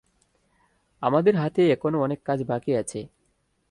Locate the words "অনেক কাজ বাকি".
2.03-2.71